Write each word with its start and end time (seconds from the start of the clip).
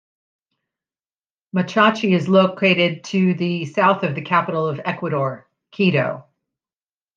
Machachi 1.55 2.15
is 2.15 2.27
located 2.27 3.03
to 3.03 3.35
the 3.35 3.65
south 3.65 4.01
of 4.01 4.15
the 4.15 4.23
capital 4.23 4.65
of 4.65 4.81
Ecuador, 4.83 5.47
Quito. 5.69 6.25